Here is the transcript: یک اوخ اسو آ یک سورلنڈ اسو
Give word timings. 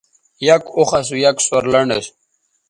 یک 0.47 0.63
اوخ 0.77 0.89
اسو 0.99 1.15
آ 1.19 1.21
یک 1.25 1.37
سورلنڈ 1.47 1.89
اسو 1.95 2.11